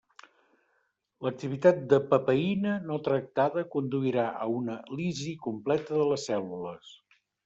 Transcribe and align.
L'activitat 1.25 1.83
de 1.91 1.99
papaïna 2.13 2.73
no 2.87 2.97
tractada 3.07 3.63
conduirà 3.75 4.23
a 4.47 4.47
una 4.55 4.79
lisi 5.01 5.35
completa 5.45 6.01
de 6.01 6.09
les 6.13 6.25
cèl·lules. 6.31 6.95